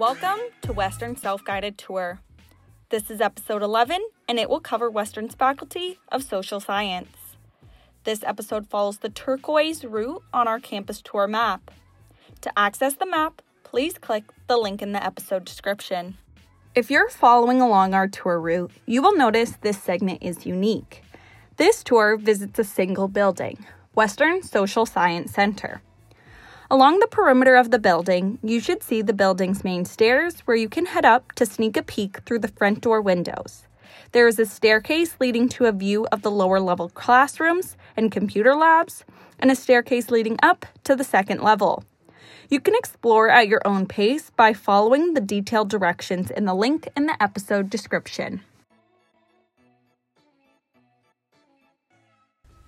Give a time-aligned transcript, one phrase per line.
[0.00, 2.20] Welcome to Western Self Guided Tour.
[2.88, 7.14] This is episode 11, and it will cover Western's Faculty of Social Science.
[8.04, 11.70] This episode follows the turquoise route on our campus tour map.
[12.40, 16.16] To access the map, please click the link in the episode description.
[16.74, 21.02] If you're following along our tour route, you will notice this segment is unique.
[21.58, 25.82] This tour visits a single building, Western Social Science Center.
[26.72, 30.68] Along the perimeter of the building, you should see the building's main stairs where you
[30.68, 33.66] can head up to sneak a peek through the front door windows.
[34.12, 38.54] There is a staircase leading to a view of the lower level classrooms and computer
[38.54, 39.04] labs,
[39.40, 41.82] and a staircase leading up to the second level.
[42.48, 46.88] You can explore at your own pace by following the detailed directions in the link
[46.96, 48.42] in the episode description.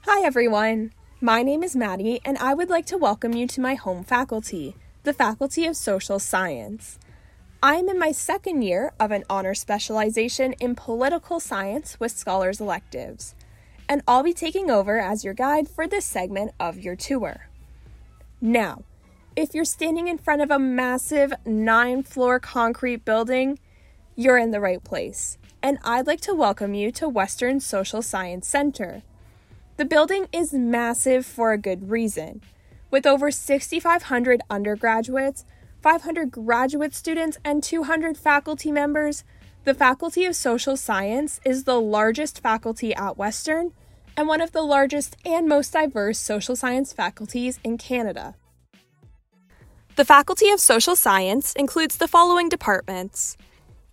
[0.06, 0.90] Hi, everyone.
[1.24, 4.74] My name is Maddie, and I would like to welcome you to my home faculty,
[5.04, 6.98] the Faculty of Social Science.
[7.62, 12.60] I am in my second year of an honor specialization in political science with scholars
[12.60, 13.36] electives,
[13.88, 17.46] and I'll be taking over as your guide for this segment of your tour.
[18.40, 18.82] Now,
[19.36, 23.60] if you're standing in front of a massive nine floor concrete building,
[24.16, 28.48] you're in the right place, and I'd like to welcome you to Western Social Science
[28.48, 29.04] Center.
[29.78, 32.42] The building is massive for a good reason.
[32.90, 35.46] With over 6,500 undergraduates,
[35.80, 39.24] 500 graduate students, and 200 faculty members,
[39.64, 43.72] the Faculty of Social Science is the largest faculty at Western
[44.16, 48.34] and one of the largest and most diverse social science faculties in Canada.
[49.96, 53.36] The Faculty of Social Science includes the following departments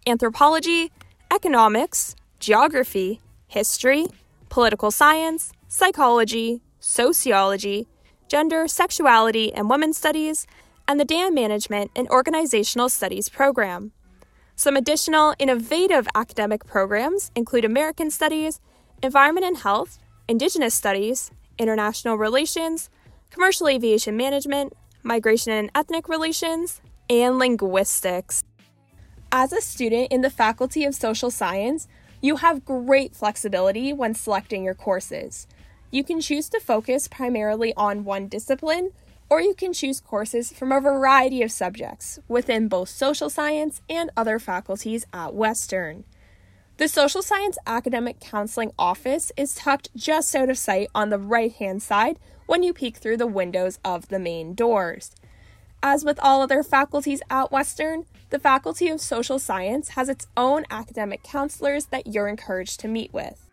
[0.05, 0.91] anthropology,
[1.31, 4.07] economics, geography, history,
[4.49, 7.87] political science, psychology, sociology,
[8.27, 10.47] gender, sexuality, and women's studies,
[10.87, 13.91] and the DAN Management and Organizational Studies program.
[14.55, 18.59] Some additional innovative academic programs include American Studies,
[19.03, 22.89] Environment and Health, Indigenous Studies, International Relations,
[23.29, 26.81] Commercial Aviation Management, Migration and Ethnic Relations,
[27.11, 28.43] and Linguistics.
[29.31, 31.87] As a student in the Faculty of Social Science,
[32.21, 35.47] you have great flexibility when selecting your courses.
[35.91, 38.91] You can choose to focus primarily on one discipline,
[39.27, 44.11] or you can choose courses from a variety of subjects within both social science and
[44.15, 46.03] other faculties at Western.
[46.77, 51.51] The Social Science Academic Counseling Office is tucked just out of sight on the right
[51.51, 55.11] hand side when you peek through the windows of the main doors.
[55.81, 60.65] As with all other faculties at Western, the Faculty of Social Science has its own
[60.69, 63.48] academic counselors that you're encouraged to meet with.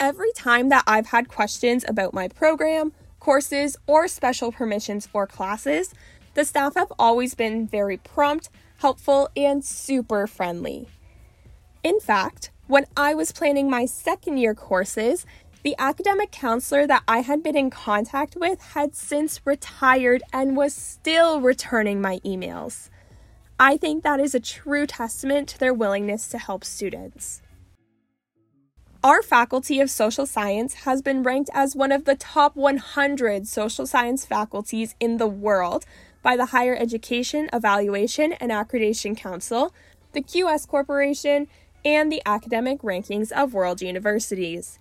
[0.00, 5.94] Every time that I've had questions about my program, courses, or special permissions for classes,
[6.34, 10.88] the staff have always been very prompt, helpful, and super friendly.
[11.82, 15.26] In fact, when I was planning my second year courses,
[15.62, 20.74] the academic counselor that I had been in contact with had since retired and was
[20.74, 22.90] still returning my emails.
[23.58, 27.40] I think that is a true testament to their willingness to help students.
[29.04, 33.86] Our Faculty of Social Science has been ranked as one of the top 100 social
[33.86, 35.84] science faculties in the world
[36.22, 39.74] by the Higher Education Evaluation and Accreditation Council,
[40.12, 41.48] the QS Corporation,
[41.84, 44.78] and the Academic Rankings of World Universities.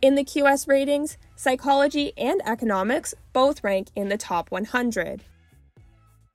[0.00, 5.24] In the QS ratings, psychology and economics both rank in the top 100.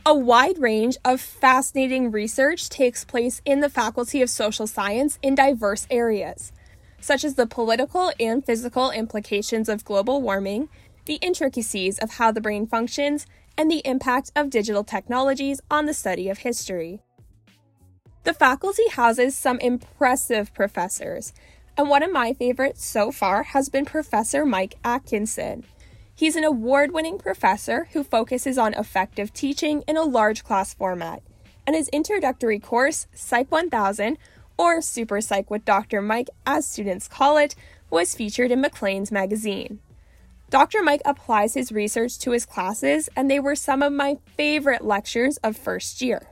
[0.06, 5.36] A wide range of fascinating research takes place in the Faculty of Social Science in
[5.36, 6.52] diverse areas
[7.02, 10.70] such as the political and physical implications of global warming,
[11.06, 13.26] the intricacies of how the brain functions,
[13.58, 17.02] and the impact of digital technologies on the study of history.
[18.24, 21.34] The faculty houses some impressive professors,
[21.78, 25.64] and one of my favorites so far has been Professor Mike Atkinson.
[26.14, 31.24] He's an award winning professor who focuses on effective teaching in a large class format,
[31.66, 34.18] and his introductory course, Psych 1000,
[34.60, 36.02] or Super Psych with Dr.
[36.02, 37.56] Mike, as students call it,
[37.90, 39.80] was featured in Maclean's magazine.
[40.50, 40.84] Dr.
[40.84, 45.38] Mike applies his research to his classes, and they were some of my favorite lectures
[45.38, 46.28] of first year.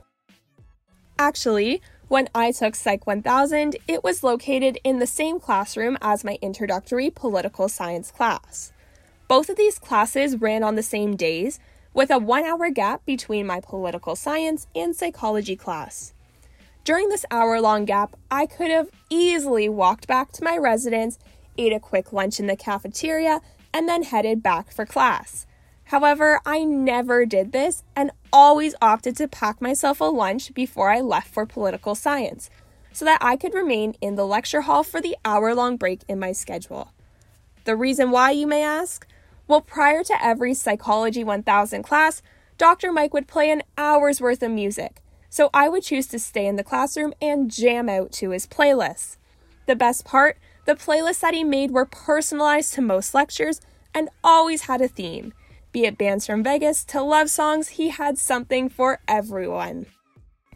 [1.18, 6.38] Actually, when I took Psych 1000, it was located in the same classroom as my
[6.42, 8.72] introductory political science class.
[9.26, 11.58] Both of these classes ran on the same days,
[11.94, 16.12] with a one hour gap between my political science and psychology class.
[16.84, 21.18] During this hour long gap, I could have easily walked back to my residence,
[21.56, 23.40] ate a quick lunch in the cafeteria,
[23.74, 25.46] and then headed back for class.
[25.84, 31.00] However, I never did this and always opted to pack myself a lunch before I
[31.00, 32.50] left for political science
[32.92, 36.18] so that I could remain in the lecture hall for the hour long break in
[36.18, 36.92] my schedule.
[37.64, 39.06] The reason why, you may ask?
[39.46, 42.22] Well, prior to every Psychology 1000 class,
[42.58, 42.92] Dr.
[42.92, 46.56] Mike would play an hour's worth of music, so I would choose to stay in
[46.56, 49.16] the classroom and jam out to his playlists.
[49.66, 53.60] The best part, the playlists that he made were personalized to most lectures
[53.94, 55.32] and always had a theme.
[55.72, 59.86] Be it bands from Vegas to love songs, he had something for everyone.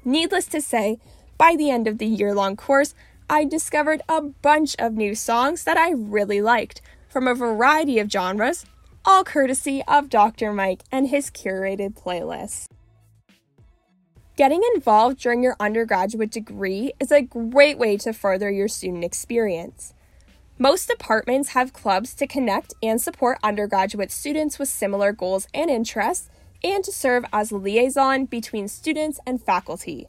[0.04, 0.98] Needless to say,
[1.36, 2.94] by the end of the year long course,
[3.28, 8.10] I discovered a bunch of new songs that I really liked from a variety of
[8.10, 8.64] genres
[9.04, 10.52] all courtesy of Dr.
[10.52, 12.68] Mike and his curated playlist.
[14.42, 19.94] Getting involved during your undergraduate degree is a great way to further your student experience.
[20.58, 26.28] Most departments have clubs to connect and support undergraduate students with similar goals and interests,
[26.64, 30.08] and to serve as a liaison between students and faculty.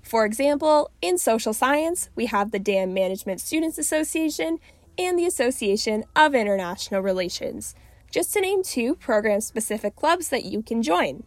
[0.00, 4.60] For example, in social science, we have the DAN Management Students Association
[4.96, 7.74] and the Association of International Relations,
[8.12, 11.24] just to name two program specific clubs that you can join.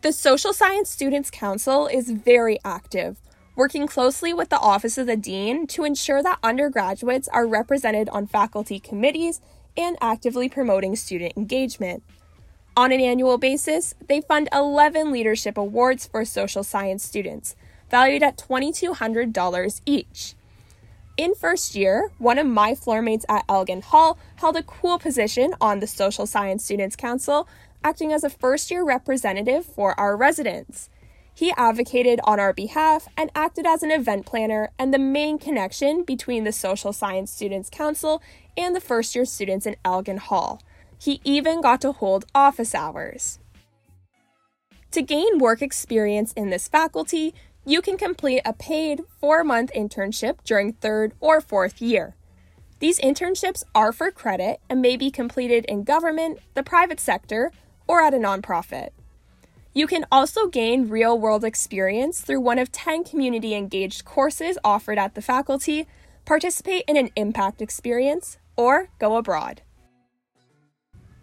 [0.00, 3.20] The Social Science Students Council is very active,
[3.56, 8.28] working closely with the Office of the Dean to ensure that undergraduates are represented on
[8.28, 9.40] faculty committees
[9.76, 12.04] and actively promoting student engagement.
[12.76, 17.56] On an annual basis, they fund 11 leadership awards for social science students,
[17.90, 20.36] valued at $2,200 each.
[21.16, 25.80] In first year, one of my floormates at Elgin Hall held a cool position on
[25.80, 27.48] the Social Science Students Council,
[27.82, 30.90] acting as a first year representative for our residents.
[31.32, 36.02] He advocated on our behalf and acted as an event planner and the main connection
[36.02, 38.20] between the Social Science Students Council
[38.56, 40.60] and the first year students in Elgin Hall.
[40.98, 43.38] He even got to hold office hours.
[44.90, 47.34] To gain work experience in this faculty,
[47.64, 52.16] you can complete a paid four month internship during third or fourth year.
[52.80, 57.52] These internships are for credit and may be completed in government, the private sector,
[57.88, 58.90] or at a nonprofit.
[59.74, 64.98] You can also gain real world experience through one of 10 community engaged courses offered
[64.98, 65.86] at the faculty,
[66.24, 69.62] participate in an impact experience, or go abroad.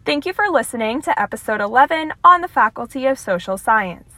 [0.06, 4.13] Thank you for listening to episode 11 on the Faculty of Social Science.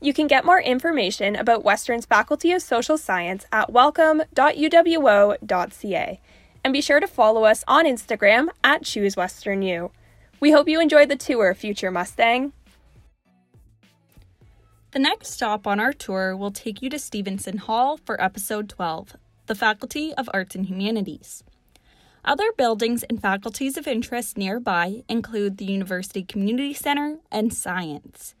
[0.00, 6.20] You can get more information about Western's Faculty of Social Science at welcome.uwo.ca.
[6.64, 9.90] And be sure to follow us on Instagram at ChooseWesternU.
[10.38, 12.52] We hope you enjoyed the tour, future Mustang.
[14.90, 19.16] The next stop on our tour will take you to Stevenson Hall for episode 12,
[19.46, 21.42] the Faculty of Arts and Humanities.
[22.22, 28.34] Other buildings and faculties of interest nearby include the University Community Center and Science.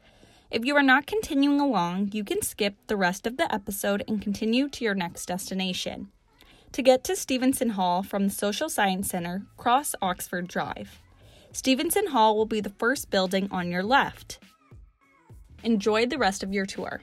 [0.50, 4.20] If you are not continuing along, you can skip the rest of the episode and
[4.20, 6.08] continue to your next destination.
[6.72, 11.00] To get to Stevenson Hall from the Social Science Center, cross Oxford Drive.
[11.56, 14.40] Stevenson Hall will be the first building on your left.
[15.64, 17.00] Enjoy the rest of your tour.